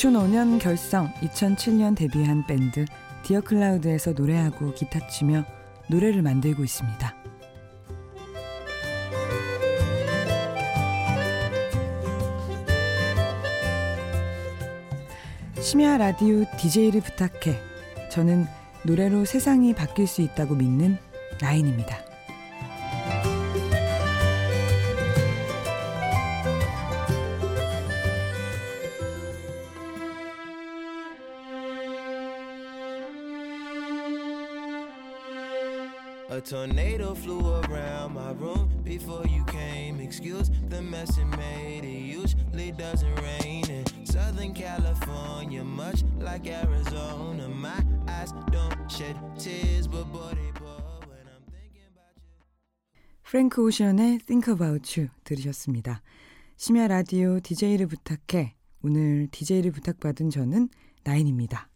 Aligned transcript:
2005년 0.00 0.58
결성, 0.58 1.12
2007년 1.20 1.94
데뷔한 1.94 2.46
밴드 2.46 2.86
디어 3.22 3.42
클라우드에서 3.42 4.12
노래하고 4.12 4.72
기타 4.72 5.06
치며 5.08 5.44
노래를 5.90 6.22
만들고 6.22 6.64
있습니다. 6.64 7.14
심야 15.60 15.98
라디오 15.98 16.46
DJ를 16.56 17.02
부탁해. 17.02 17.60
저는 18.10 18.46
노래로 18.84 19.26
세상이 19.26 19.74
바뀔 19.74 20.06
수 20.06 20.22
있다고 20.22 20.54
믿는 20.54 20.96
라인입니다. 21.42 22.09
A 36.40 36.42
tornado 36.42 37.14
flew 37.14 37.60
around 37.68 38.14
my 38.14 38.32
room 38.32 38.70
before 38.82 39.26
you 39.26 39.44
came. 39.44 40.00
Excuse 40.00 40.50
the 40.70 40.80
mess 40.80 41.18
it 41.18 41.26
made. 41.36 41.84
It 41.84 42.00
usually 42.00 42.72
doesn't 42.72 43.14
rain 43.20 43.68
in 43.68 43.84
Southern 44.06 44.54
California, 44.54 45.62
much 45.62 46.02
like 46.18 46.46
Arizona. 46.46 47.46
My 47.46 47.84
eyes 48.08 48.32
don't 48.50 48.90
shed 48.90 49.16
tears, 49.38 49.86
but 49.86 50.10
boy, 50.10 50.32
they 50.32 50.50
pour 50.54 50.80
when 51.04 51.28
I'm 51.28 51.44
thinking 51.52 51.84
about 51.92 52.16
you. 52.16 52.24
프랭크 53.24 53.62
오션의 53.62 54.20
Think 54.20 54.50
About 54.50 54.98
You 54.98 55.10
들으셨습니다. 55.24 56.00
심야 56.56 56.88
라디오 56.88 57.40
DJ를 57.40 57.86
부탁해. 57.86 58.54
오늘 58.82 59.28
DJ를 59.30 59.72
부탁받은 59.72 60.30
저는 60.30 60.70
나인입니다. 61.04 61.68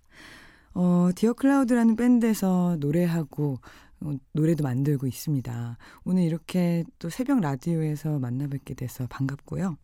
어, 0.73 1.11
디어 1.15 1.35
클라우드라는 1.35 1.97
밴드에서 1.97 2.79
노래하고 2.81 3.59
어, 3.94 3.94
노래도 4.33 4.65
만들고 4.65 5.07
있습니다. 5.07 5.79
오늘 6.05 6.23
이렇게 6.23 6.85
또 6.99 7.11
새벽 7.11 7.41
라디오에서 7.41 8.19
만나 8.19 8.47
뵙게 8.47 8.75
돼서 8.75 9.07
반갑고요. 9.09 9.77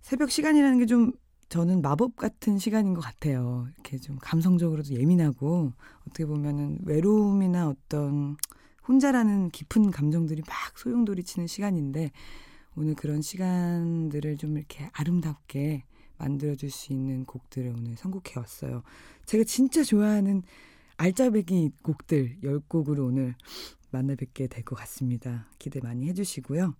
새벽 0.00 0.30
시간이라는 0.30 0.78
게 0.78 0.86
좀 0.86 1.12
저는 1.52 1.82
마법 1.82 2.16
같은 2.16 2.56
시간인 2.56 2.94
것 2.94 3.02
같아요. 3.02 3.66
이렇게 3.74 3.98
좀 3.98 4.16
감성적으로도 4.22 4.94
예민하고 4.94 5.74
어떻게 6.00 6.24
보면은 6.24 6.78
외로움이나 6.82 7.68
어떤 7.68 8.38
혼자라는 8.88 9.50
깊은 9.50 9.90
감정들이 9.90 10.40
막 10.48 10.78
소용돌이치는 10.78 11.46
시간인데 11.46 12.10
오늘 12.74 12.94
그런 12.94 13.20
시간들을 13.20 14.38
좀 14.38 14.56
이렇게 14.56 14.88
아름답게 14.94 15.84
만들어줄 16.16 16.70
수 16.70 16.94
있는 16.94 17.26
곡들을 17.26 17.70
오늘 17.76 17.98
선곡해 17.98 18.32
왔어요. 18.36 18.82
제가 19.26 19.44
진짜 19.44 19.84
좋아하는 19.84 20.44
알짜배기 20.96 21.70
곡들 21.82 22.38
10곡으로 22.42 23.06
오늘 23.06 23.34
만나 23.90 24.14
뵙게 24.14 24.46
될 24.46 24.64
것 24.64 24.76
같습니다. 24.76 25.46
기대 25.58 25.80
많이 25.80 26.08
해주시고요. 26.08 26.74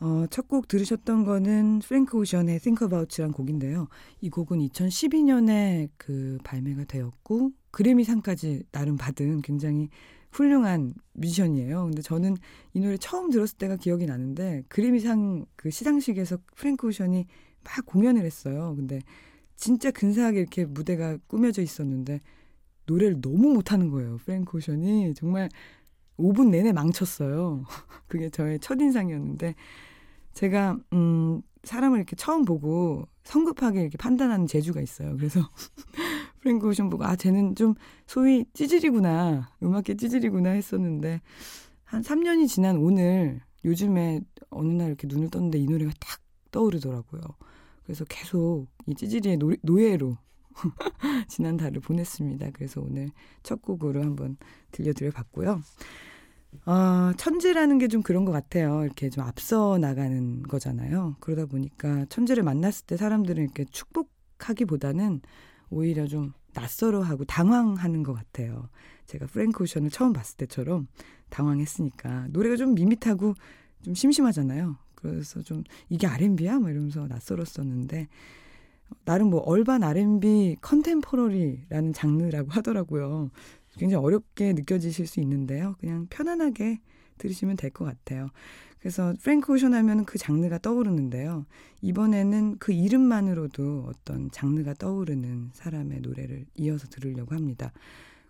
어, 0.00 0.26
첫 0.30 0.48
곡 0.48 0.66
들으셨던 0.68 1.24
거는 1.24 1.78
프랭크 1.78 2.16
오션의 2.18 2.58
Think 2.58 2.84
About란 2.84 3.30
곡인데요. 3.32 3.88
이 4.20 4.30
곡은 4.30 4.58
2012년에 4.58 5.90
그 5.96 6.38
발매가 6.44 6.84
되었고 6.84 7.52
그래미 7.70 8.02
상까지 8.04 8.64
나름 8.72 8.96
받은 8.96 9.42
굉장히 9.42 9.88
훌륭한 10.32 10.94
뮤지션이에요. 11.12 11.84
근데 11.84 12.02
저는 12.02 12.36
이 12.74 12.80
노래 12.80 12.96
처음 12.96 13.30
들었을 13.30 13.58
때가 13.58 13.76
기억이 13.76 14.06
나는데 14.06 14.64
그래미상 14.68 15.46
그 15.56 15.70
시상식에서 15.70 16.38
프랭크 16.56 16.88
오션이 16.88 17.26
막 17.64 17.86
공연을 17.86 18.24
했어요. 18.24 18.74
근데 18.76 18.98
진짜 19.56 19.90
근사하게 19.92 20.40
이렇게 20.40 20.64
무대가 20.64 21.16
꾸며져 21.28 21.62
있었는데 21.62 22.20
노래를 22.86 23.20
너무 23.20 23.52
못하는 23.52 23.90
거예요. 23.90 24.18
프랭크 24.18 24.56
오션이 24.56 25.14
정말 25.14 25.48
5분 26.18 26.50
내내 26.50 26.72
망쳤어요. 26.72 27.64
그게 28.06 28.28
저의 28.28 28.58
첫인상이었는데 28.60 29.54
제가 30.34 30.78
음 30.92 31.42
사람을 31.64 31.98
이렇게 31.98 32.16
처음 32.16 32.44
보고 32.44 33.06
성급하게 33.24 33.82
이렇게 33.82 33.96
판단하는 33.96 34.46
재주가 34.46 34.80
있어요. 34.80 35.16
그래서 35.16 35.40
프랭크 36.40 36.68
오션 36.68 36.90
보고 36.90 37.04
아 37.04 37.16
쟤는 37.16 37.54
좀 37.54 37.74
소위 38.06 38.44
찌질이구나 38.52 39.52
음악계 39.62 39.96
찌질이구나 39.96 40.50
했었는데 40.50 41.20
한 41.84 42.02
3년이 42.02 42.48
지난 42.48 42.76
오늘 42.76 43.40
요즘에 43.64 44.20
어느 44.50 44.72
날 44.72 44.88
이렇게 44.88 45.06
눈을 45.06 45.30
떴는데 45.30 45.58
이 45.58 45.66
노래가 45.66 45.92
딱 46.00 46.20
떠오르더라고요. 46.50 47.20
그래서 47.84 48.04
계속 48.04 48.66
이 48.86 48.94
찌질이의 48.94 49.36
노, 49.36 49.52
노예로 49.62 50.16
지난 51.28 51.56
달을 51.56 51.80
보냈습니다. 51.80 52.50
그래서 52.52 52.80
오늘 52.80 53.08
첫 53.42 53.62
곡으로 53.62 54.02
한번 54.02 54.36
들려드려 54.72 55.10
봤고요. 55.10 55.60
아, 56.64 57.14
천재라는 57.16 57.78
게 57.78 57.88
좀 57.88 58.02
그런 58.02 58.24
것 58.24 58.32
같아요. 58.32 58.84
이렇게 58.84 59.08
좀 59.10 59.24
앞서 59.24 59.78
나가는 59.78 60.42
거잖아요. 60.42 61.16
그러다 61.20 61.46
보니까 61.46 62.04
천재를 62.06 62.42
만났을 62.42 62.86
때 62.86 62.96
사람들은 62.96 63.42
이렇게 63.42 63.64
축복하기보다는 63.64 65.20
오히려 65.70 66.06
좀 66.06 66.32
낯설어하고 66.54 67.24
당황하는 67.24 68.02
것 68.02 68.12
같아요. 68.12 68.68
제가 69.06 69.26
프랭크 69.26 69.62
오션을 69.64 69.90
처음 69.90 70.12
봤을 70.12 70.36
때처럼 70.36 70.86
당황했으니까 71.30 72.28
노래가 72.30 72.56
좀 72.56 72.74
밋밋하고 72.74 73.34
좀 73.82 73.94
심심하잖아요. 73.94 74.76
그래서 74.94 75.42
좀 75.42 75.64
이게 75.88 76.06
R&B야? 76.06 76.58
뭐 76.58 76.70
이러면서 76.70 77.06
낯설었었는데 77.08 78.08
나름 79.04 79.30
뭐 79.30 79.40
얼반 79.40 79.82
R&B 79.82 80.56
컨템포러리라는 80.60 81.92
장르라고 81.92 82.50
하더라고요. 82.52 83.30
굉장히 83.78 84.04
어렵게 84.04 84.52
느껴지실 84.52 85.06
수 85.06 85.20
있는데요. 85.20 85.76
그냥 85.80 86.06
편안하게 86.10 86.78
들으시면 87.18 87.56
될 87.56 87.70
것 87.70 87.84
같아요. 87.84 88.28
그래서 88.78 89.14
프랭크 89.22 89.52
오션 89.52 89.74
하면 89.74 90.04
그 90.04 90.18
장르가 90.18 90.58
떠오르는데요. 90.58 91.46
이번에는 91.82 92.56
그 92.58 92.72
이름만으로도 92.72 93.86
어떤 93.88 94.28
장르가 94.32 94.74
떠오르는 94.74 95.50
사람의 95.52 96.00
노래를 96.00 96.46
이어서 96.56 96.88
들으려고 96.88 97.34
합니다. 97.34 97.72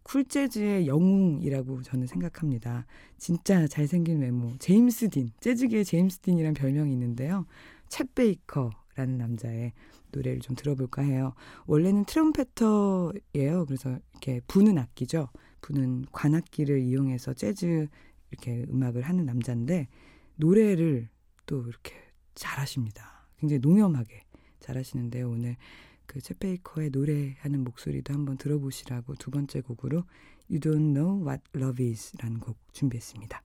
쿨재즈의 0.02 0.86
영웅이라고 0.88 1.82
저는 1.82 2.06
생각합니다. 2.06 2.86
진짜 3.16 3.66
잘생긴 3.66 4.20
외모. 4.20 4.52
제임스 4.58 5.08
딘. 5.08 5.30
재즈계의 5.40 5.84
제임스 5.86 6.18
딘이란 6.18 6.54
별명이 6.54 6.92
있는데요. 6.92 7.46
챗 7.88 8.08
베이커 8.14 8.70
라는 8.94 9.18
남자의 9.18 9.72
노래를 10.12 10.40
좀 10.40 10.54
들어볼까 10.54 11.02
해요. 11.02 11.34
원래는 11.66 12.04
트럼페터예요. 12.04 13.66
그래서 13.66 13.98
이렇게 14.12 14.40
부는 14.46 14.78
악기죠. 14.78 15.28
부는 15.62 16.04
관악기를 16.12 16.80
이용해서 16.80 17.34
재즈 17.34 17.88
이렇게 18.30 18.66
음악을 18.68 19.02
하는 19.02 19.24
남자인데 19.24 19.88
노래를 20.36 21.08
또 21.46 21.66
이렇게 21.66 21.94
잘하십니다. 22.34 23.26
굉장히 23.38 23.60
농염하게 23.60 24.22
잘하시는데요. 24.60 25.30
오늘 25.30 25.56
그챗 26.06 26.38
베이커의 26.38 26.90
노래하는 26.90 27.64
목소리도 27.64 28.12
한번 28.12 28.36
들어보시라고 28.36 29.14
두 29.14 29.30
번째 29.30 29.60
곡으로 29.60 30.04
You 30.50 30.60
Don't 30.60 30.94
Know 30.94 31.26
What 31.26 31.42
Love 31.54 31.88
Is라는 31.88 32.40
곡 32.40 32.58
준비했습니다. 32.72 33.42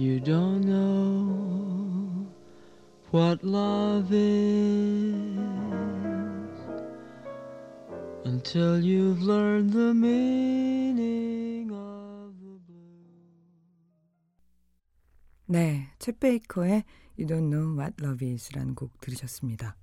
You 0.00 0.20
don't 0.20 0.60
know 0.60 2.24
what 3.10 3.42
love 3.42 4.12
is 4.12 5.36
until 8.24 8.78
you've 8.78 9.20
learned 9.22 9.72
the 9.72 9.92
meaning 9.92 11.72
of 11.72 12.32
the 12.38 12.60
blue. 12.64 12.78
네, 15.46 15.88
챗 15.98 16.20
베이커의 16.20 16.84
You 17.18 17.26
Don't 17.26 17.50
Know 17.50 17.76
What 17.76 17.94
Love 18.00 18.24
Is라는 18.24 18.76
곡 18.76 19.00
들으셨습니다. 19.00 19.74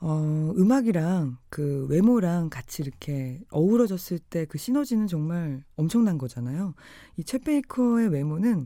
어, 0.00 0.54
음악이랑 0.56 1.36
그 1.50 1.86
외모랑 1.90 2.48
같이 2.48 2.82
이렇게 2.82 3.42
어우러졌을 3.50 4.18
때 4.18 4.46
그 4.46 4.56
시너지는 4.56 5.08
정말 5.08 5.62
엄청난 5.76 6.16
거잖아요. 6.16 6.72
이챗 7.18 7.44
베이커의 7.44 8.08
외모는 8.08 8.64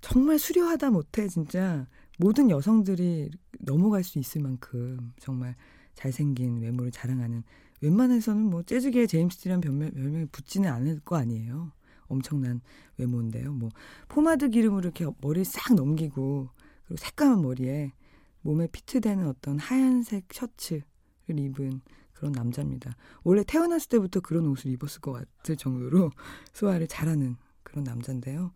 정말 0.00 0.38
수려하다 0.38 0.90
못해 0.90 1.28
진짜 1.28 1.86
모든 2.18 2.50
여성들이 2.50 3.30
넘어갈 3.60 4.04
수 4.04 4.18
있을 4.18 4.42
만큼 4.42 5.12
정말 5.18 5.54
잘생긴 5.94 6.60
외모를 6.60 6.90
자랑하는 6.90 7.42
웬만해서는 7.82 8.42
뭐 8.42 8.62
재즈계의 8.62 9.08
제임스 9.08 9.38
딘이라는 9.38 9.60
별명, 9.60 9.90
별명이 9.90 10.26
붙지는 10.26 10.70
않을 10.70 11.00
거 11.00 11.16
아니에요. 11.16 11.72
엄청난 12.08 12.60
외모인데요. 12.98 13.52
뭐 13.52 13.70
포마드 14.08 14.50
기름으로 14.50 14.80
이렇게 14.80 15.06
머리를 15.20 15.44
싹 15.44 15.74
넘기고 15.74 16.50
그리고 16.84 16.96
새까만 16.98 17.42
머리에 17.42 17.92
몸에 18.42 18.66
fit되는 18.66 19.26
어떤 19.26 19.58
하얀색 19.58 20.28
셔츠를 20.32 20.82
입은 21.28 21.80
그런 22.12 22.32
남자입니다. 22.32 22.94
원래 23.22 23.42
태어났을 23.44 23.88
때부터 23.88 24.20
그런 24.20 24.46
옷을 24.48 24.70
입었을 24.72 25.00
것 25.00 25.12
같을 25.12 25.56
정도로 25.56 26.10
소화를 26.52 26.86
잘하는 26.86 27.36
그런 27.62 27.84
남자인데요. 27.84 28.52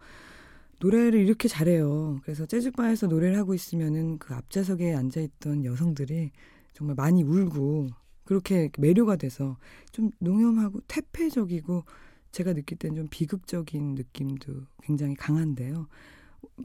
노래를 0.85 1.21
이렇게 1.21 1.49
잘해요. 1.49 2.21
그래서 2.23 2.45
재즈바에서 2.45 3.07
노래를 3.07 3.39
하고 3.39 3.55
있으면은 3.55 4.19
그 4.19 4.35
앞좌석에 4.35 4.95
앉아있던 4.95 5.65
여성들이 5.65 6.31
정말 6.75 6.95
많이 6.95 7.23
울고 7.23 7.89
그렇게 8.25 8.69
매료가 8.79 9.17
돼서 9.17 9.57
좀 9.93 10.11
농염하고 10.19 10.81
퇴폐적이고 10.87 11.85
제가 12.33 12.53
느낄 12.53 12.77
때는 12.77 12.97
좀 12.97 13.07
비극적인 13.11 13.95
느낌도 13.95 14.53
굉장히 14.83 15.15
강한데요. 15.15 15.87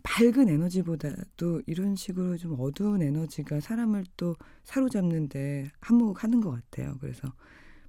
밝은 0.03 0.49
에너지보다도 0.49 1.61
이런 1.65 1.95
식으로 1.95 2.35
좀 2.35 2.59
어두운 2.59 3.01
에너지가 3.01 3.61
사람을 3.61 4.03
또 4.17 4.35
사로잡는데 4.65 5.71
한몫하는 5.79 6.41
것 6.41 6.51
같아요. 6.51 6.97
그래서 6.99 7.25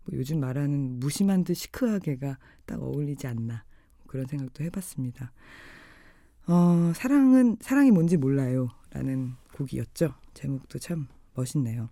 뭐 0.05 0.17
요즘 0.17 0.39
말하는 0.39 1.01
무심한 1.01 1.43
듯 1.43 1.55
시크하게가 1.55 2.39
딱 2.67 2.81
어울리지 2.81 3.27
않나 3.27 3.65
그런 4.07 4.27
생각도 4.27 4.63
해봤습니다. 4.63 5.33
어, 6.47 6.93
사랑은 6.95 7.57
사랑이 7.61 7.91
뭔지 7.91 8.17
몰라요. 8.17 8.69
라는 8.91 9.35
곡이었죠. 9.55 10.15
제목도 10.35 10.79
참 10.79 11.07
멋있네요. 11.35 11.91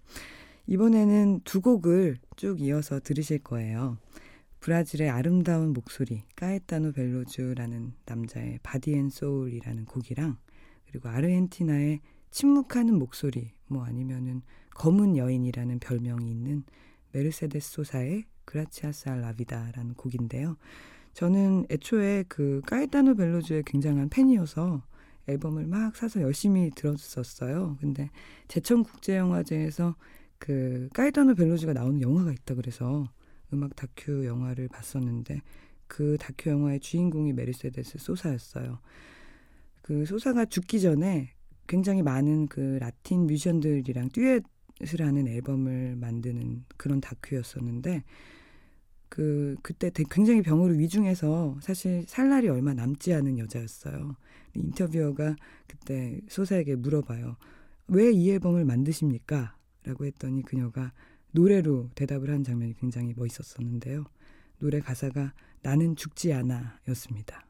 이번에는 0.67 1.41
두 1.45 1.61
곡을 1.61 2.19
쭉 2.37 2.61
이어서 2.61 3.01
들으실 3.01 3.39
거예요. 3.39 3.99
브라질의 4.61 5.09
아름다운 5.09 5.73
목소리 5.73 6.25
까에타노 6.35 6.93
벨로주라는 6.93 7.95
남자의 8.05 8.59
Body 8.63 8.95
and 8.95 9.09
Soul이라는 9.09 9.85
곡이랑 9.85 10.37
그리고 10.87 11.09
아르헨티나의 11.09 12.01
침묵하는 12.31 12.99
목소리 12.99 13.53
뭐 13.69 13.85
아니면은 13.85 14.43
검은 14.75 15.17
여인이라는 15.17 15.79
별명이 15.79 16.29
있는 16.29 16.65
메르세데스 17.13 17.73
소사의 17.73 18.25
Gracias 18.45 19.09
a 19.09 19.21
la 19.21 19.33
Vida라는 19.33 19.95
곡인데요. 19.95 20.57
저는 21.19 21.67
애초에 21.69 22.23
그 22.29 22.61
까에타노 22.65 23.17
벨로주의 23.17 23.65
굉장한 23.67 24.09
팬이어서 24.09 24.85
앨범을 25.27 25.67
막 25.67 25.97
사서 25.97 26.23
열심히 26.23 26.71
들었었어요. 26.71 27.77
근데 27.81 28.09
제천국제영화제에서 28.47 29.97
그 30.39 30.89
까에타노 30.95 31.35
벨로주가 31.35 31.73
나오는 31.73 32.01
영화가 32.01 32.31
있다 32.31 32.55
그래서 32.55 33.11
음악 33.53 33.75
다큐 33.75 34.27
영화를 34.27 34.69
봤었는데 34.69 35.43
그 35.89 36.17
다큐 36.21 36.51
영화의 36.51 36.79
주인공이 36.79 37.33
메르세데스 37.33 37.99
소사였어요. 37.99 38.79
그 39.83 40.07
소사가 40.07 40.45
죽기 40.45 40.81
전에 40.81 41.35
굉장히 41.67 42.03
많은 42.03 42.47
그 42.47 42.79
라틴 42.81 43.27
뮤지션들이랑 43.27 44.11
듀엣을 44.11 45.05
하는 45.05 45.27
앨범을 45.27 45.97
만드는 45.97 46.65
그런 46.77 47.01
다큐였었는데 47.01 48.05
그 49.09 49.57
그때 49.63 49.91
굉장히 50.11 50.43
병으로 50.43 50.75
위중해서 50.75 51.59
사실 51.63 52.05
살 52.07 52.29
날이 52.29 52.49
얼마 52.49 52.75
남지 52.75 53.13
않은 53.15 53.39
여자였어요. 53.39 54.17
인터뷰어가 54.55 55.37
그때 55.67 56.21
소사에게 56.29 56.77
물어봐요. 56.77 57.37
왜 57.89 58.11
이 58.13 58.31
앨범을 58.31 58.65
만드십니까? 58.65 59.57
라고 59.85 60.05
했더니 60.05 60.43
그녀가 60.43 60.93
노래로 61.33 61.91
대답을 61.95 62.31
한 62.31 62.45
장면이 62.45 62.75
굉장히 62.75 63.15
멋있었었는데요. 63.17 64.05
노래 64.59 64.81
가사가 64.81 65.33
나는 65.63 65.97
죽지 65.97 66.33
않아 66.33 66.81
였습니다. 66.89 67.47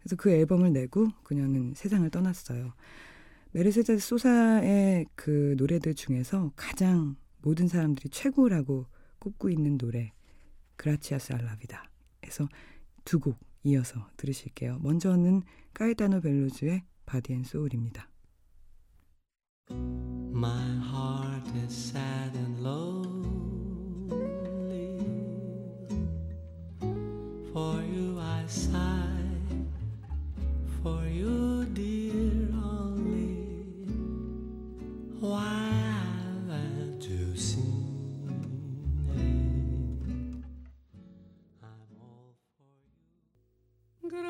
그래서 0.00 0.16
그 0.16 0.30
앨범을 0.30 0.72
내고 0.72 1.08
그녀는 1.22 1.74
세상을 1.74 2.08
떠났어요. 2.10 2.72
메르세데스 3.52 4.06
소사의 4.08 5.06
그 5.14 5.54
노래들 5.58 5.94
중에서 5.94 6.52
가장 6.56 7.16
모든 7.42 7.68
사람들이 7.68 8.08
최고라고 8.10 8.86
꼽고 9.18 9.50
있는 9.50 9.78
노래 9.78 10.12
Gracias 10.76 11.32
a 11.34 11.41
la 11.41 11.55
Vida. 11.55 11.90
에서 12.22 12.48
두 13.04 13.20
곡 13.20 13.38
이어서 13.64 14.08
들으실게요. 14.16 14.78
먼저는 14.78 15.42
까에타노 15.74 16.20
벨로주의 16.20 16.84
Body 17.04 17.32
and 17.34 17.42
Soul입니다. 17.44 18.08
My 19.70 20.78
heart 20.78 21.50
is 21.58 21.74
sad 21.74 22.25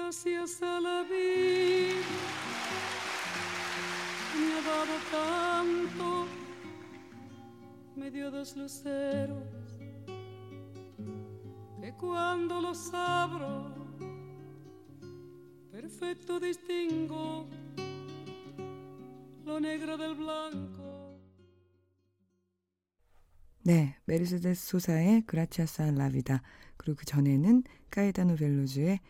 Gracias 0.06 0.62
a 0.62 0.80
la 0.80 1.02
vida 1.02 2.00
me 4.38 4.52
ha 4.54 4.62
dado 4.62 4.96
tanto, 5.10 6.28
me 7.96 8.08
dio 8.12 8.30
dos 8.30 8.56
luceros, 8.56 9.42
que 11.80 11.92
cuando 11.94 12.60
los 12.60 12.94
abro, 12.94 13.74
perfecto 15.72 16.38
distingo 16.38 17.48
lo 19.44 19.58
negro 19.58 19.98
del 19.98 20.14
blanco. 20.14 20.86
네, 23.64 23.96
메르세데스 24.04 24.68
소사의 24.68 25.22
그라치아사 25.22 25.90
라비다 25.90 26.42
그리고 26.76 26.98
그 26.98 27.04
전에는 27.04 27.64
까에타노 27.90 28.36
벨로주의 28.36 29.00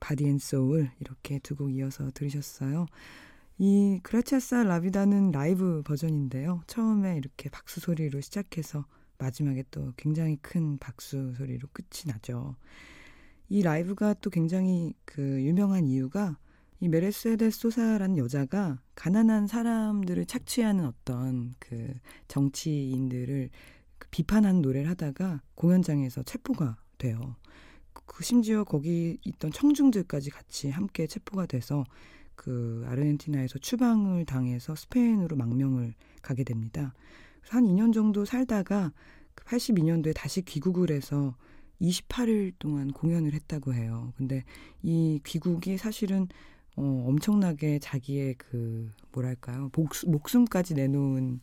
Body 0.00 0.26
and 0.26 0.38
Soul 0.38 0.90
이렇게 1.00 1.38
두 1.40 1.56
곡 1.56 1.72
이어서 1.74 2.10
들으셨어요. 2.14 2.86
이 3.58 4.00
Gracias 4.02 4.64
a 4.64 4.70
la 4.70 4.82
Vida는 4.82 5.32
라이브 5.32 5.82
버전인데요. 5.84 6.62
처음에 6.66 7.16
이렇게 7.16 7.50
박수 7.50 7.80
소리로 7.80 8.20
시작해서 8.20 8.86
마지막에 9.18 9.64
또 9.70 9.92
굉장히 9.96 10.36
큰 10.40 10.78
박수 10.78 11.34
소리로 11.36 11.68
끝이 11.72 12.04
나죠. 12.06 12.56
이 13.50 13.62
라이브가 13.62 14.14
또 14.14 14.30
굉장히 14.30 14.94
그 15.04 15.42
유명한 15.42 15.86
이유가 15.86 16.38
이 16.80 16.88
메르세데스 16.88 17.58
소사라는 17.60 18.16
여자가 18.16 18.80
가난한 18.94 19.46
사람들을 19.46 20.24
착취하는 20.24 20.86
어떤 20.86 21.52
그 21.58 21.92
정치인들을 22.28 23.50
그 23.98 24.08
비판하는 24.10 24.62
노래를 24.62 24.88
하다가 24.90 25.42
공연장에서 25.54 26.22
체포가 26.22 26.78
돼요. 26.96 27.36
그 28.12 28.24
심지어 28.24 28.64
거기 28.64 29.18
있던 29.24 29.52
청중들까지 29.52 30.30
같이 30.30 30.68
함께 30.68 31.06
체포가 31.06 31.46
돼서 31.46 31.84
그 32.34 32.84
아르헨티나에서 32.88 33.60
추방을 33.60 34.24
당해서 34.24 34.74
스페인으로 34.74 35.36
망명을 35.36 35.94
가게 36.20 36.42
됩니다. 36.42 36.92
한 37.48 37.64
2년 37.64 37.92
정도 37.92 38.24
살다가 38.24 38.92
82년도에 39.36 40.06
그 40.06 40.14
다시 40.14 40.42
귀국을 40.42 40.90
해서 40.90 41.36
28일 41.80 42.54
동안 42.58 42.90
공연을 42.90 43.32
했다고 43.32 43.74
해요. 43.74 44.12
근데 44.16 44.44
이 44.82 45.20
귀국이 45.24 45.78
사실은 45.78 46.26
어, 46.74 47.04
엄청나게 47.06 47.78
자기의 47.78 48.34
그 48.38 48.90
뭐랄까요 49.12 49.70
목숨, 49.76 50.10
목숨까지 50.10 50.74
내놓은 50.74 51.40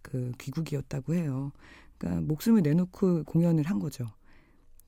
그 0.00 0.32
귀국이었다고 0.38 1.14
해요. 1.14 1.52
그러니까 1.98 2.22
목숨을 2.22 2.62
내놓고 2.62 3.24
공연을 3.24 3.64
한 3.64 3.78
거죠. 3.78 4.06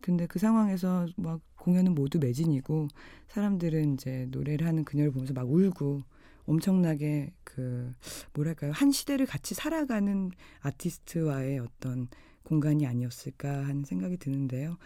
근데 0.00 0.26
그 0.26 0.38
상황에서 0.38 1.06
막 1.16 1.40
공연은 1.56 1.94
모두 1.94 2.18
매진이고 2.18 2.88
사람들은 3.28 3.94
이제 3.94 4.26
노래를 4.30 4.66
하는 4.66 4.84
그녀를 4.84 5.10
보면서 5.10 5.34
막 5.34 5.50
울고 5.50 6.02
엄청나게 6.46 7.32
그 7.44 7.92
뭐랄까요 8.32 8.72
한 8.72 8.90
시대를 8.90 9.26
같이 9.26 9.54
살아가는 9.54 10.30
아티스트와의 10.60 11.58
어떤 11.58 12.08
공간이 12.42 12.86
아니었을까 12.86 13.66
하는 13.66 13.84
생각이 13.84 14.16
드는데요. 14.16 14.78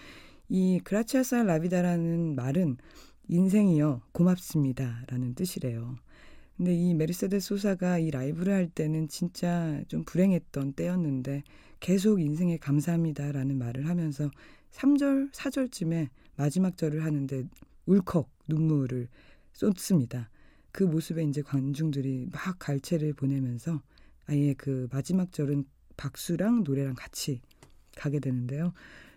이 0.48 0.80
그라치아사 0.82 1.44
라비다라는 1.44 2.34
말은 2.34 2.76
인생이요 3.28 4.02
고맙습니다라는 4.12 5.34
뜻이래요. 5.34 5.96
근데 6.56 6.74
이 6.74 6.94
메르세데스 6.94 7.48
소사가 7.48 7.98
이 7.98 8.10
라이브를 8.10 8.52
할 8.52 8.68
때는 8.68 9.08
진짜 9.08 9.80
좀 9.88 10.04
불행했던 10.04 10.74
때였는데 10.74 11.44
계속 11.80 12.20
인생에 12.20 12.58
감사합니다라는 12.58 13.56
말을 13.58 13.88
하면서 13.88 14.30
3절, 14.72 15.32
4절쯤에 15.32 16.08
마지막 16.36 16.76
절을 16.76 17.04
하는데 17.04 17.44
울컥 17.86 18.28
눈물을 18.48 19.08
쏟습니다. 19.52 20.30
그 20.72 20.82
모습에 20.84 21.22
이제 21.24 21.42
관중들이 21.42 22.28
막 22.32 22.58
갈채를 22.58 23.12
보내면서 23.12 23.82
아예 24.26 24.54
그 24.54 24.88
마지막 24.90 25.32
절은 25.32 25.64
박수랑 25.96 26.64
노래랑 26.64 26.94
같이 26.96 27.40
가게 27.96 28.18
되는데요. 28.18 28.72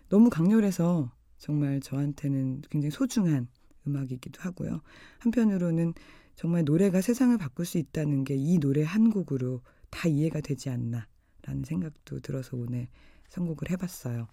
너무 0.08 0.28
강렬해서 0.30 1.10
정말 1.38 1.80
저한테는 1.80 2.62
굉장히 2.70 2.90
소중한 2.90 3.48
음악이기도 3.86 4.40
하고요. 4.42 4.82
한편으로는 5.18 5.94
정말 6.34 6.64
노래가 6.64 7.00
세상을 7.00 7.36
바꿀 7.38 7.64
수 7.64 7.78
있다는 7.78 8.24
게 8.24 8.34
이 8.36 8.58
노래 8.58 8.82
한 8.82 9.10
곡으로 9.10 9.62
다 9.90 10.08
이해가 10.08 10.40
되지 10.42 10.68
않나라는 10.68 11.64
생각도 11.64 12.20
들어서 12.20 12.56
오늘 12.56 12.88
선곡을 13.30 13.70
해봤어요. 13.70 14.28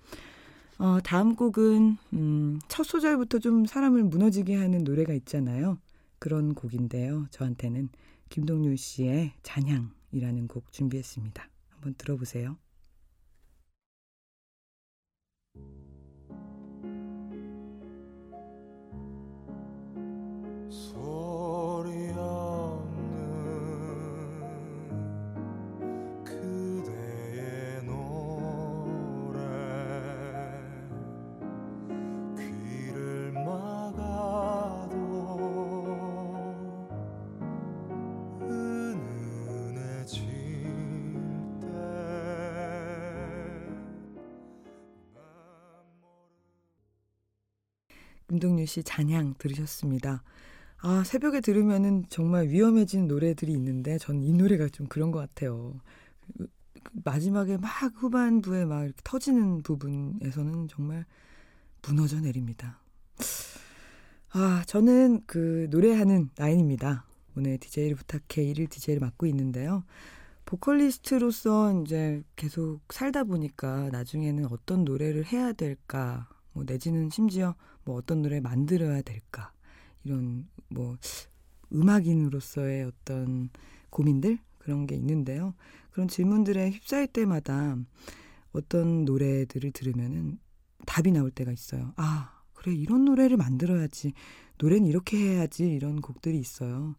어, 0.79 0.99
다음 1.03 1.35
곡은 1.35 1.97
음, 2.13 2.59
첫 2.67 2.83
소절부터 2.83 3.39
좀 3.39 3.65
사람을 3.65 4.03
무너지게 4.03 4.55
하는 4.55 4.83
노래가 4.83 5.13
있잖아요. 5.13 5.77
그런 6.19 6.53
곡인데요. 6.53 7.27
저한테는 7.31 7.89
김동률 8.29 8.77
씨의 8.77 9.33
잔향이라는 9.43 10.47
곡 10.47 10.71
준비했습니다. 10.71 11.47
한번 11.69 11.93
들어보세요. 11.97 12.57
김동률 48.33 48.65
씨 48.65 48.81
잔향 48.83 49.35
들으셨습니다. 49.37 50.23
아, 50.81 51.03
새벽에 51.05 51.39
들으면은 51.39 52.03
정말 52.09 52.47
위험해진 52.47 53.07
노래들이 53.07 53.53
있는데 53.53 53.99
저는 53.99 54.23
이 54.23 54.33
노래가 54.33 54.67
좀 54.69 54.87
그런 54.87 55.11
것 55.11 55.19
같아요. 55.19 55.79
그, 56.19 56.47
그 56.83 56.91
마지막에 57.05 57.57
막 57.57 57.69
후반부에 57.95 58.65
막 58.65 58.85
이렇게 58.85 58.99
터지는 59.03 59.61
부분에서는 59.61 60.67
정말 60.67 61.05
무너져 61.87 62.21
내립니다. 62.21 62.79
아, 64.31 64.63
저는 64.65 65.21
그 65.27 65.67
노래하는 65.69 66.31
라인입니다. 66.35 67.05
오늘 67.37 67.59
DJ를 67.59 67.95
부탁해 67.95 68.43
일일 68.49 68.67
DJ를 68.67 68.99
맡고 68.99 69.27
있는데요. 69.27 69.83
보컬리스트로서 70.45 71.83
이제 71.83 72.23
계속 72.35 72.81
살다 72.89 73.25
보니까 73.25 73.89
나중에는 73.91 74.47
어떤 74.51 74.85
노래를 74.85 75.25
해야 75.25 75.53
될까, 75.53 76.27
뭐 76.51 76.63
내지는 76.65 77.09
심지어 77.09 77.55
뭐 77.85 77.95
어떤 77.95 78.21
노래 78.21 78.39
만들어야 78.39 79.01
될까 79.01 79.51
이런 80.03 80.47
뭐 80.69 80.97
음악인으로서의 81.73 82.83
어떤 82.83 83.49
고민들 83.89 84.39
그런 84.57 84.87
게 84.87 84.95
있는데요. 84.95 85.53
그런 85.91 86.07
질문들에 86.07 86.71
휩싸일 86.71 87.07
때마다 87.07 87.77
어떤 88.51 89.05
노래들을 89.05 89.71
들으면은 89.71 90.39
답이 90.85 91.11
나올 91.11 91.31
때가 91.31 91.51
있어요. 91.51 91.93
아, 91.95 92.41
그래 92.53 92.73
이런 92.73 93.05
노래를 93.05 93.37
만들어야지. 93.37 94.13
노래는 94.57 94.87
이렇게 94.87 95.17
해야지 95.17 95.69
이런 95.69 96.01
곡들이 96.01 96.39
있어요. 96.39 96.95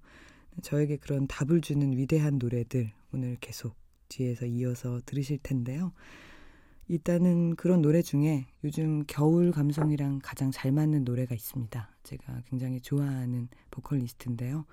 저에게 0.62 0.96
그런 0.96 1.26
답을 1.26 1.60
주는 1.60 1.96
위대한 1.96 2.38
노래들 2.38 2.92
오늘 3.12 3.36
계속 3.40 3.74
뒤에서 4.08 4.46
이어서 4.46 5.00
들으실 5.06 5.38
텐데요. 5.42 5.92
일단은 6.88 7.56
그런 7.56 7.80
노래 7.80 8.02
중에 8.02 8.46
요즘 8.62 9.04
겨울 9.06 9.52
감성이랑 9.52 10.20
가장 10.22 10.50
잘 10.50 10.70
맞는 10.72 11.04
노래가 11.04 11.34
있습니다. 11.34 11.88
제가 12.02 12.42
굉장히 12.46 12.80
좋아하는 12.80 13.48
보컬리스트인데요. 13.70 14.66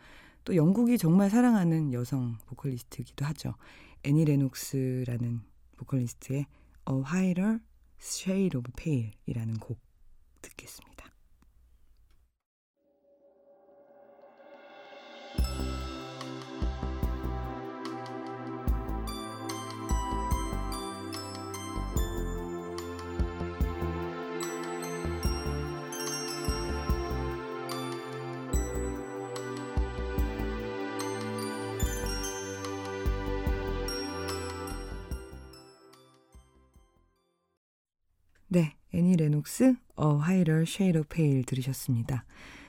또 0.43 0.55
영국이 0.55 0.97
정말 0.97 1.29
사랑하는 1.29 1.93
여성 1.93 2.37
보컬리스트이기도 2.47 3.25
하죠. 3.25 3.55
애니 4.03 4.25
레녹스라는 4.25 5.41
보컬리스트의 5.77 6.45
A 6.89 6.95
Whiter 6.95 7.59
Shade 7.99 8.57
of 8.57 8.71
Pale이라는 8.75 9.57
곡 9.59 9.79
듣겠습니다. 10.41 11.10
애니 38.93 39.15
레녹스 39.17 39.75
A 39.95 40.15
Whiter 40.15 40.65
Shade 40.65 41.03
of 41.09 41.21
Pale 41.21 41.43
들으셨습니다. 41.45 42.25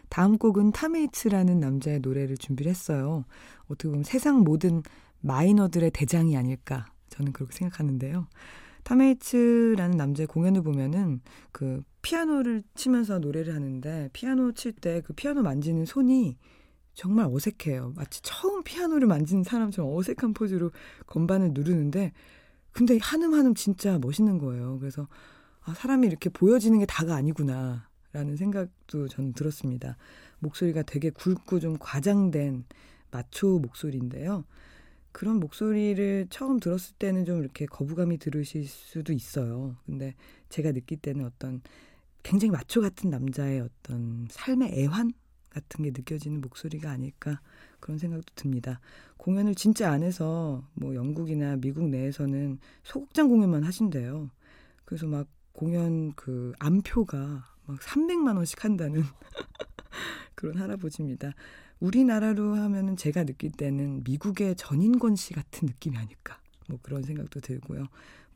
다음 0.09 0.37
곡은 0.39 0.73
톰 0.73 0.90
웨이츠라는 0.90 1.59
남자의 1.59 2.01
노래를 2.01 2.37
준비를 2.37 2.71
했어요. 2.71 3.25
어떻게 3.67 3.89
보면 3.89 4.05
세상 4.05 4.41
모든 4.41 4.83
마이너들의 5.21 5.91
대장이 5.93 6.37
아닐까 6.37 6.87
저는 7.09 7.33
그렇게 7.33 7.57
생각하는데요. 7.57 8.27
톰 8.85 9.07
웨이츠라는 9.07 9.97
남자의 9.97 10.27
공연을 10.27 10.63
보면은 10.63 11.21
그 11.53 11.83
피아노를 12.03 12.63
치면서 12.75 13.19
노래를 13.21 13.55
하는데 13.55 14.11
피아노 14.13 14.53
칠 14.53 14.73
때 14.81 15.01
그 15.03 15.13
피아노 15.15 15.43
만지는 15.43 15.85
손이 15.87 16.37
정말 16.95 17.27
어색해요. 17.33 17.95
마치 17.97 18.21
처음 18.23 18.63
피아노를 18.65 19.07
만지는 19.09 19.45
사람처럼 19.45 19.97
어색한 19.97 20.35
포즈로 20.35 20.73
건반을 21.07 21.53
누르는데 21.55 22.13
근데 22.73 22.99
한음 23.01 23.35
한음 23.35 23.55
진짜 23.55 23.99
멋있는 23.99 24.39
거예요. 24.39 24.79
그래서 24.79 25.09
아, 25.65 25.75
사람이 25.75 26.07
이렇게 26.07 26.29
보여지는 26.29 26.79
게 26.81 26.87
다가 26.87 27.15
아니구나. 27.15 27.89
라는 28.13 28.37
생각도 28.37 29.09
저는 29.09 29.33
들었습니다. 29.33 29.97
목소리가 30.41 30.83
되게 30.83 31.09
굵고 31.09 31.61
좀 31.61 31.79
과장된 31.79 32.65
마초 33.11 33.59
목소리인데요. 33.59 34.45
그런 35.13 35.41
목소리를 35.41 36.27
처음 36.31 36.59
들었을 36.59 36.97
때는 36.99 37.25
좀 37.25 37.41
이렇게 37.41 37.65
거부감이 37.67 38.19
들으실 38.19 38.67
수도 38.67 39.13
있어요. 39.13 39.77
근데 39.87 40.15
제가 40.49 40.73
느낄 40.73 40.99
때는 40.99 41.25
어떤 41.25 41.63
굉장히 42.23 42.51
마초 42.51 42.81
같은 42.81 43.11
남자의 43.11 43.61
어떤 43.61 44.27
삶의 44.31 44.79
애환 44.79 45.13
같은 45.51 45.85
게 45.85 45.91
느껴지는 45.91 46.41
목소리가 46.41 46.91
아닐까 46.91 47.41
그런 47.81 47.99
생각도 47.99 48.33
듭니다. 48.35 48.81
공연을 49.19 49.55
진짜 49.55 49.91
안 49.91 50.03
해서 50.03 50.67
뭐 50.75 50.95
영국이나 50.95 51.57
미국 51.57 51.89
내에서는 51.89 52.59
소극장 52.83 53.29
공연만 53.29 53.65
하신대요. 53.65 54.31
그래서 54.85 55.07
막 55.07 55.29
공연 55.53 56.13
그 56.15 56.53
암표가 56.59 57.19
막 57.67 57.81
300만 57.81 58.37
원씩 58.37 58.65
한다는 58.65 59.03
그런 60.35 60.59
할아버지입니다. 60.59 61.33
우리나라로 61.81 62.55
하면은 62.55 62.97
제가 62.97 63.25
느낄 63.25 63.51
때는 63.51 64.03
미국의 64.05 64.57
전인권 64.57 65.17
씨 65.17 65.35
같은 65.35 65.67
느낌이 65.67 65.97
아닐까. 65.97 66.41
뭐 66.69 66.79
그런 66.83 67.03
생각도 67.03 67.41
들고요. 67.41 67.87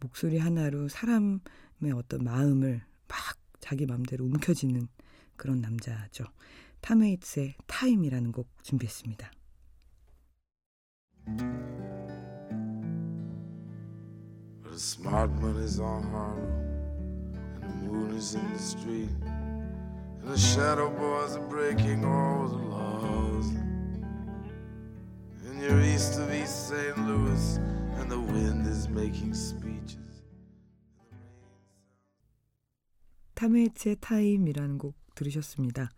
목소리 0.00 0.38
하나로 0.38 0.88
사람의 0.88 1.40
어떤 1.94 2.25
마음을 2.25 2.82
막 3.08 3.18
자기 3.61 3.87
마음대로 3.87 4.25
움켜쥐는 4.25 4.88
그런 5.37 5.61
남자죠. 5.61 6.25
타메이츠의 6.80 7.56
타임이라는 7.66 8.32
곡 8.32 8.49
준비했습니다. 8.62 9.30
moon 16.06 16.65
is 18.16 18.34
in 18.34 18.52
the 18.52 18.58
street, 18.58 19.10
and 20.20 20.28
the 20.28 20.38
shadow 20.38 20.90
boys 20.90 21.36
are 21.36 21.48
breaking 21.48 22.04
all 22.04 22.48
the 22.48 22.56
laws. 22.56 23.46
And 25.46 25.60
you're 25.60 25.80
east 25.82 26.18
of 26.18 26.32
East 26.32 26.68
St. 26.68 26.96
Louis, 27.06 27.58
and 27.98 28.10
the 28.10 28.18
wind 28.18 28.66
is 28.66 28.88
making 28.88 29.34
speeches. 29.34 30.00
타메이츠의 33.34 33.96
타임이라는 34.00 34.78
곡 34.78 34.94
들으셨습니다. 35.14 35.90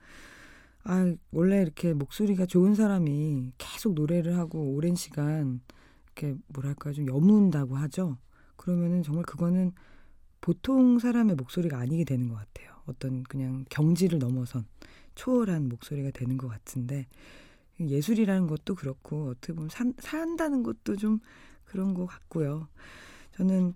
아, 0.85 1.14
원래 1.33 1.61
이렇게 1.62 1.93
목소리가 1.93 2.47
좋은 2.47 2.75
사람이 2.75 3.52
계속 3.59 3.95
노래를 3.95 4.37
하고 4.37 4.75
오랜 4.75 4.95
시간 4.95 5.61
이렇게 6.07 6.37
뭐랄까 6.49 6.93
좀 6.93 7.07
여문다고 7.07 7.76
하죠. 7.76 8.19
그러면은 8.57 9.02
정말 9.02 9.25
그거는 9.25 9.73
보통 10.40 10.99
사람의 10.99 11.37
목소리가 11.37 11.78
아니게 11.78 12.04
되는 12.04 12.28
것 12.28 12.37
같아요. 12.37 12.73
어떤 12.87 13.23
그냥 13.25 13.64
경지를 13.68 14.18
넘어선 14.18 14.64
초월한 15.14 15.68
목소리가 15.68 16.11
되는 16.11 16.37
것 16.37 16.49
같은데 16.49 17.07
예술이라는 17.80 18.47
것도 18.47 18.75
그렇고 18.75 19.28
어떻게 19.28 19.52
보면 19.52 19.68
산, 19.68 19.95
산다는 19.99 20.62
것도 20.62 20.97
좀 20.97 21.21
그런 21.64 21.95
것 21.95 22.07
같고요. 22.07 22.68
저는 23.37 23.75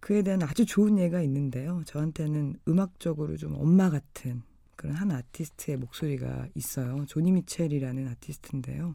그에 0.00 0.22
대한 0.22 0.42
아주 0.42 0.64
좋은 0.64 0.98
예가 0.98 1.22
있는데요. 1.22 1.82
저한테는 1.86 2.56
음악적으로 2.66 3.36
좀 3.36 3.54
엄마 3.54 3.90
같은 3.90 4.42
그런 4.76 4.96
한 4.96 5.10
아티스트의 5.10 5.76
목소리가 5.76 6.48
있어요. 6.54 7.04
조니 7.06 7.30
미첼이라는 7.32 8.08
아티스트인데요. 8.08 8.94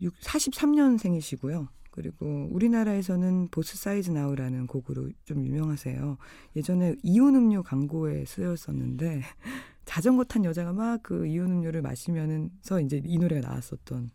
43년생이시고요. 0.00 1.68
그리고 1.94 2.48
우리나라에서는 2.50 3.48
보스 3.52 3.76
사이즈 3.76 4.10
나우라는 4.10 4.66
곡으로 4.66 5.10
좀 5.24 5.46
유명하세요. 5.46 6.18
예전에 6.56 6.96
이온 7.04 7.36
음료 7.36 7.62
광고에 7.62 8.24
쓰였었는데 8.24 9.22
자전거 9.86 10.24
탄 10.24 10.44
여자가 10.44 10.72
막 10.72 11.04
그 11.04 11.24
이온 11.24 11.52
음료를 11.52 11.82
마시면서 11.82 12.80
이제 12.80 13.00
이 13.04 13.16
노래가 13.18 13.46
나왔었던 13.48 14.10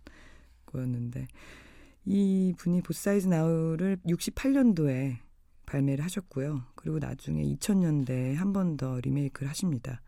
거였는데 0.66 1.28
이 2.04 2.54
분이 2.58 2.82
보스 2.82 3.02
사이즈 3.04 3.28
나우를 3.28 3.98
68년도에 4.06 5.18
발매를 5.66 6.04
하셨고요. 6.04 6.64
그리고 6.76 7.00
나중에 7.00 7.44
2000년대에 7.44 8.34
한 8.36 8.52
번 8.52 8.76
더 8.76 9.00
리메이크를 9.00 9.48
하십니다. 9.50 10.02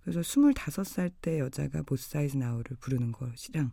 그래서 0.00 0.20
25살 0.22 1.12
때 1.20 1.38
여자가 1.38 1.82
보스 1.82 2.10
사이즈 2.10 2.36
나우를 2.36 2.78
부르는 2.80 3.12
것이랑 3.12 3.70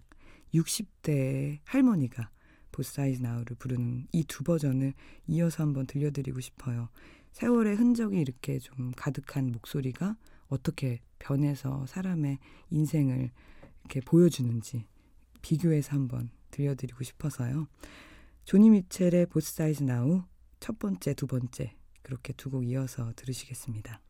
60대 0.53 1.57
할머니가 1.65 2.29
보스 2.71 2.93
사이즈 2.93 3.21
나우를 3.21 3.55
부르는 3.57 4.07
이 4.11 4.23
두 4.23 4.43
버전을 4.43 4.93
이어서 5.27 5.63
한번 5.63 5.85
들려드리고 5.87 6.39
싶어요. 6.39 6.89
세월의 7.31 7.75
흔적이 7.75 8.19
이렇게 8.21 8.59
좀 8.59 8.91
가득한 8.95 9.51
목소리가 9.51 10.17
어떻게 10.47 10.99
변해서 11.19 11.85
사람의 11.87 12.39
인생을 12.71 13.31
이렇게 13.81 14.01
보여주는지 14.01 14.85
비교해서 15.41 15.91
한번 15.91 16.29
들려드리고 16.51 17.03
싶어서요. 17.03 17.67
조니 18.45 18.69
미첼의 18.71 19.27
보스 19.27 19.53
사이즈 19.53 19.83
나우 19.83 20.23
첫 20.59 20.79
번째, 20.79 21.13
두 21.13 21.27
번째 21.27 21.75
그렇게 22.01 22.33
두 22.33 22.49
곡 22.49 22.67
이어서 22.67 23.13
들으시겠습니다. 23.15 24.01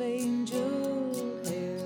of 0.00 0.06
angel 0.06 1.42
hair 1.44 1.78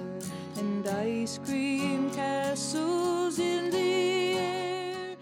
and 0.57 0.87
ice 0.89 1.39
cream 1.45 2.11
castles 2.11 3.39
in 3.39 3.71
the 3.71 4.39
air. 4.39 5.17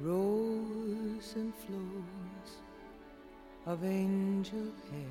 Rose 0.00 1.34
and 1.36 1.54
flow 1.54 1.99
of 3.70 3.84
angel 3.84 4.72
hair 4.90 5.06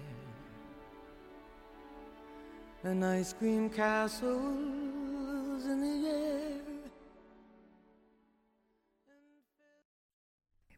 and 2.84 3.06
ice 3.06 3.34
cream 3.38 3.70
castles 3.70 5.66
in 5.66 5.80
the 5.80 6.10
air. 6.10 6.60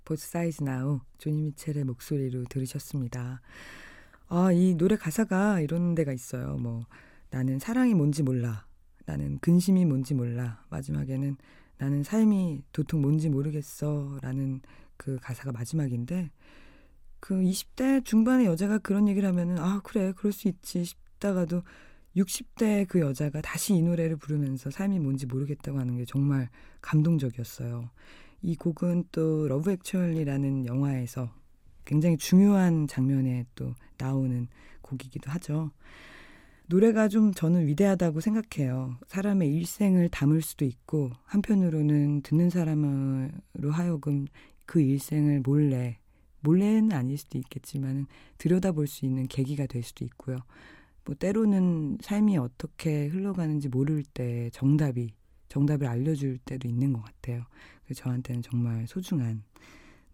보스 0.05 0.29
사이즈 0.29 0.63
나우 0.63 0.99
조니 1.17 1.41
미첼의 1.41 1.85
목소리로 1.85 2.43
들으셨습니다. 2.49 3.41
아, 4.27 4.51
이 4.51 4.75
노래 4.75 4.95
가사가 4.95 5.61
이런 5.61 5.95
데가 5.95 6.13
있어요. 6.13 6.57
뭐 6.57 6.85
나는 7.31 7.57
사랑이 7.57 7.95
뭔지 7.95 8.21
몰라. 8.21 8.67
나는 9.05 9.39
근심이 9.39 9.85
뭔지 9.85 10.13
몰라. 10.13 10.63
마지막에는 10.69 11.35
나는 11.77 12.03
삶이 12.03 12.63
도통 12.73 13.01
뭔지 13.01 13.29
모르겠어. 13.29 14.19
라는 14.21 14.61
그 14.97 15.17
가사가 15.19 15.51
마지막인데, 15.51 16.29
그 17.21 17.35
20대 17.35 18.03
중반의 18.03 18.47
여자가 18.47 18.79
그런 18.79 19.07
얘기를 19.07 19.29
하면은, 19.29 19.59
아, 19.59 19.79
그래, 19.83 20.11
그럴 20.17 20.33
수 20.33 20.49
있지 20.49 20.83
싶다가도 20.83 21.61
60대 22.17 22.87
그 22.89 22.99
여자가 22.99 23.41
다시 23.41 23.75
이 23.75 23.81
노래를 23.81 24.17
부르면서 24.17 24.69
삶이 24.71 24.99
뭔지 24.99 25.27
모르겠다고 25.27 25.79
하는 25.79 25.95
게 25.95 26.03
정말 26.03 26.49
감동적이었어요. 26.81 27.89
이 28.41 28.55
곡은 28.55 29.05
또 29.11 29.47
Love 29.47 29.71
Actually라는 29.71 30.65
영화에서 30.65 31.31
굉장히 31.85 32.17
중요한 32.17 32.87
장면에 32.87 33.45
또 33.55 33.75
나오는 33.97 34.47
곡이기도 34.81 35.29
하죠. 35.31 35.71
노래가 36.65 37.07
좀 37.07 37.33
저는 37.33 37.67
위대하다고 37.67 38.19
생각해요. 38.19 38.97
사람의 39.07 39.53
일생을 39.53 40.09
담을 40.09 40.41
수도 40.41 40.65
있고 40.65 41.11
한편으로는 41.25 42.23
듣는 42.23 42.49
사람으로 42.49 43.71
하여금 43.71 44.25
그 44.65 44.81
일생을 44.81 45.41
몰래 45.41 45.99
몰래는 46.41 46.91
아닐 46.91 47.17
수도 47.17 47.37
있겠지만 47.37 48.07
들여다볼 48.37 48.87
수 48.87 49.05
있는 49.05 49.27
계기가 49.27 49.65
될 49.65 49.83
수도 49.83 50.05
있고요. 50.05 50.37
뭐 51.05 51.15
때로는 51.15 51.97
삶이 52.01 52.37
어떻게 52.37 53.07
흘러가는지 53.07 53.69
모를 53.69 54.03
때 54.03 54.49
정답이 54.51 55.13
정답을 55.49 55.87
알려줄 55.87 56.37
때도 56.39 56.67
있는 56.67 56.93
것 56.93 57.03
같아요. 57.03 57.43
저한테는 57.93 58.41
정말 58.41 58.87
소중한 58.87 59.43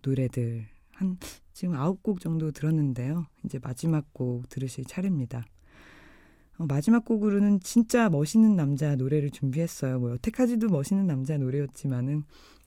노래들 0.02 0.66
한 0.94 1.18
지금 1.54 1.76
아홉 1.76 2.02
곡 2.02 2.20
정도 2.20 2.52
들었는데요. 2.52 3.28
이제 3.46 3.60
마지막 3.62 4.12
곡 4.14 4.50
들으실 4.50 4.86
차례입니다. 4.86 5.46
어, 6.58 6.66
마지막 6.68 7.06
곡으로는 7.06 7.60
진짜 7.60 8.10
멋있는 8.10 8.56
남자 8.56 8.96
노래를 8.96 9.30
준비했어요. 9.30 10.00
뭐 10.00 10.12
여태까지도 10.12 10.70
멋있는 10.70 11.06
남자 11.06 11.38
노래였지만은 11.38 12.24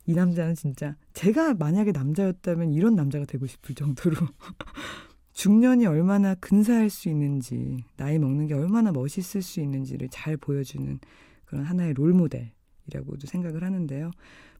이 0.06 0.14
남자는 0.14 0.54
진짜 0.54 0.96
제가 1.12 1.54
만약에 1.54 1.92
남자였다면 1.92 2.72
이런 2.72 2.94
남자가 2.94 3.24
되고 3.24 3.46
싶을 3.46 3.74
정도로 3.74 4.16
중년이 5.32 5.86
얼마나 5.86 6.34
근사할 6.34 6.90
수 6.90 7.08
있는지 7.08 7.84
나이 7.96 8.18
먹는 8.18 8.46
게 8.46 8.54
얼마나 8.54 8.92
멋있을 8.92 9.42
수 9.42 9.60
있는지를 9.60 10.08
잘 10.10 10.36
보여주는 10.36 10.98
그런 11.44 11.64
하나의 11.64 11.94
롤 11.94 12.12
모델이라고도 12.12 13.26
생각을 13.26 13.62
하는데요. 13.62 14.10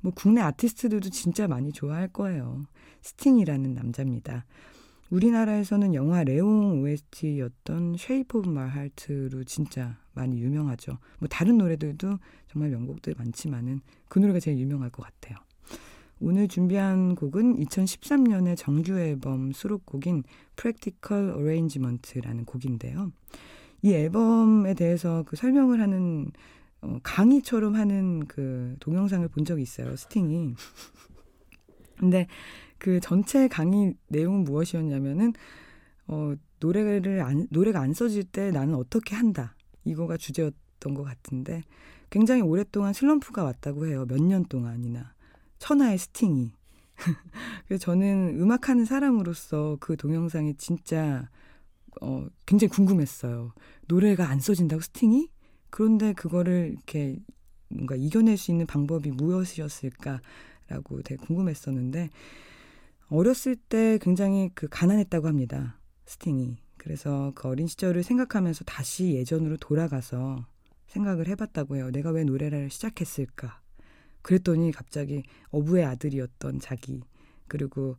뭐 0.00 0.12
국내 0.14 0.40
아티스트들도 0.40 1.10
진짜 1.10 1.46
많이 1.46 1.72
좋아할 1.72 2.08
거예요. 2.08 2.62
스팅이라는 3.02 3.74
남자입니다. 3.74 4.46
우리나라에서는 5.10 5.94
영화 5.94 6.24
레옹 6.24 6.82
OST였던 6.82 7.96
Shape 7.98 8.38
of 8.38 8.48
My 8.48 8.68
Heart로 8.68 9.44
진짜 9.44 9.98
많이 10.12 10.40
유명하죠. 10.40 10.98
뭐 11.18 11.28
다른 11.28 11.58
노래들도 11.58 12.18
정말 12.48 12.70
명곡들 12.70 13.14
많지만은 13.16 13.80
그 14.08 14.18
노래가 14.18 14.40
제일 14.40 14.58
유명할 14.58 14.90
것 14.90 15.02
같아요. 15.02 15.38
오늘 16.20 16.48
준비한 16.48 17.14
곡은 17.14 17.56
2013년의 17.56 18.56
정규 18.56 18.98
앨범 18.98 19.52
수록곡인 19.52 20.24
Practical 20.56 21.36
Arrangement라는 21.36 22.44
곡인데요. 22.44 23.10
이 23.82 23.94
앨범에 23.94 24.74
대해서 24.74 25.24
그 25.26 25.36
설명을 25.36 25.80
하는 25.80 26.30
어, 26.82 26.98
강의처럼 27.02 27.74
하는 27.74 28.26
그 28.26 28.76
동영상을 28.80 29.26
본 29.28 29.44
적이 29.44 29.62
있어요. 29.62 29.96
스팅이. 29.96 30.54
근데 31.98 32.26
그 32.78 32.98
전체 33.00 33.48
강의 33.48 33.94
내용은 34.08 34.44
무엇이었냐면은 34.44 35.34
어 36.06 36.34
노래를 36.60 37.20
안 37.20 37.46
노래가 37.50 37.80
안 37.80 37.92
써질 37.92 38.24
때 38.24 38.50
나는 38.50 38.74
어떻게 38.74 39.14
한다 39.14 39.54
이거가 39.84 40.16
주제였던 40.16 40.94
것 40.94 41.02
같은데 41.02 41.62
굉장히 42.10 42.42
오랫동안 42.42 42.92
슬럼프가 42.92 43.44
왔다고 43.44 43.86
해요. 43.86 44.04
몇 44.08 44.20
년 44.20 44.44
동안이나. 44.44 45.14
천하의 45.58 45.98
스팅이. 45.98 46.52
그래서 47.66 47.84
저는 47.84 48.38
음악하는 48.40 48.84
사람으로서 48.84 49.76
그 49.80 49.96
동영상이 49.96 50.54
진짜 50.56 51.28
어 52.00 52.26
굉장히 52.46 52.70
궁금했어요. 52.70 53.52
노래가 53.88 54.28
안 54.28 54.40
써진다고 54.40 54.80
스팅이? 54.82 55.28
그런데 55.70 56.12
그거를 56.12 56.70
이렇게 56.72 57.18
뭔가 57.68 57.94
이겨낼 57.96 58.36
수 58.36 58.50
있는 58.50 58.66
방법이 58.66 59.10
무엇이었을까라고 59.12 61.02
되게 61.04 61.16
궁금했었는데 61.16 62.10
어렸을 63.08 63.56
때 63.56 63.98
굉장히 64.00 64.50
그 64.54 64.68
가난했다고 64.68 65.26
합니다. 65.28 65.78
스팅이. 66.06 66.58
그래서 66.80 67.30
그 67.34 67.46
어린 67.46 67.66
시절을 67.66 68.02
생각하면서 68.02 68.64
다시 68.64 69.12
예전으로 69.12 69.58
돌아가서 69.58 70.46
생각을 70.86 71.28
해봤다고 71.28 71.76
해요. 71.76 71.90
내가 71.90 72.10
왜 72.10 72.24
노래를 72.24 72.70
시작했을까? 72.70 73.60
그랬더니 74.22 74.72
갑자기 74.72 75.22
어부의 75.50 75.84
아들이었던 75.84 76.58
자기 76.58 77.02
그리고 77.48 77.96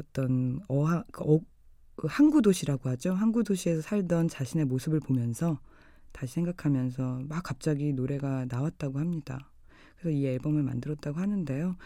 어떤 0.00 0.60
어하 0.66 1.04
그 1.12 1.24
어, 1.24 1.40
그 1.94 2.06
항구 2.08 2.40
도시라고 2.40 2.88
하죠. 2.88 3.12
항구 3.12 3.44
도시에서 3.44 3.82
살던 3.82 4.28
자신의 4.28 4.64
모습을 4.64 5.00
보면서 5.00 5.60
다시 6.12 6.32
생각하면서 6.32 7.24
막 7.28 7.42
갑자기 7.42 7.92
노래가 7.92 8.46
나왔다고 8.48 8.98
합니다. 8.98 9.50
그래서 9.98 10.16
이 10.16 10.26
앨범을 10.26 10.62
만들었다고 10.62 11.20
하는데요. 11.20 11.76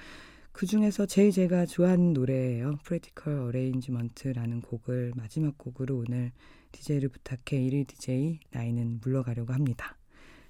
그 0.52 0.66
중에서 0.66 1.06
제일 1.06 1.30
제가 1.30 1.66
좋아하는 1.66 2.12
노래예요. 2.12 2.78
Practical 2.84 3.44
Arrangement라는 3.44 4.60
곡을 4.60 5.12
마지막 5.16 5.56
곡으로 5.56 5.98
오늘 5.98 6.32
DJ를 6.72 7.08
부탁해 7.08 7.60
일일 7.62 7.86
DJ 7.86 8.40
나인은 8.50 9.00
물러가려고 9.02 9.52
합니다. 9.52 9.96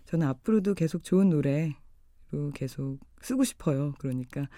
저는 0.06 0.26
앞으로도 0.26 0.74
계속 0.74 1.04
좋은 1.04 1.28
노래로 1.28 2.50
계속 2.54 2.98
쓰고 3.22 3.44
싶어요. 3.44 3.94
그러니까 3.98 4.48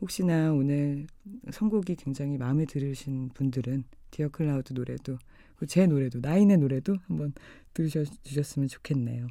혹시나 0.00 0.52
오늘 0.52 1.06
선곡이 1.50 1.96
굉장히 1.96 2.36
마음에 2.36 2.66
들으신 2.66 3.30
분들은 3.30 3.84
디어 4.10 4.28
클라우드 4.28 4.72
노래도 4.72 5.18
제 5.66 5.86
노래도 5.86 6.20
나인의 6.20 6.58
노래도 6.58 6.96
한번 7.06 7.32
들으셔주셨으면 7.74 8.68
좋겠네요. 8.68 9.26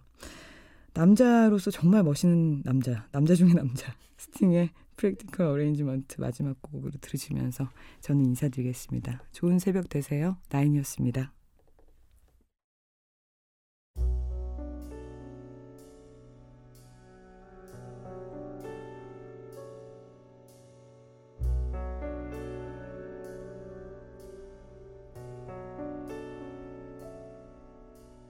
남자로서 0.93 1.71
정말 1.71 2.03
멋있는 2.03 2.63
남자, 2.63 3.07
남자 3.11 3.35
중의 3.35 3.53
남자 3.53 3.95
스팅의 4.17 4.71
Practical 4.97 5.45
Arrangement 5.45 6.19
마지막 6.19 6.61
곡으로 6.61 6.91
들으시면서 6.99 7.69
저는 8.01 8.25
인사드리겠습니다. 8.25 9.21
좋은 9.31 9.59
새벽 9.59 9.89
되세요. 9.89 10.37
나인이었습니다. 10.49 11.31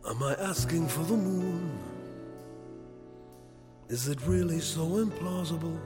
Am 0.09 0.23
I 0.23 0.33
asking 0.49 0.87
for 0.87 1.05
the 1.05 1.15
moon? 1.15 1.77
Is 3.89 4.07
it 4.09 4.19
really 4.25 4.59
so 4.59 4.97
implausible? 4.97 5.77